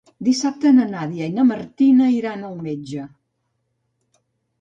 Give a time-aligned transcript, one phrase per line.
[0.27, 2.57] Dissabte na Nàdia i na Martina iran al
[2.95, 3.05] metge.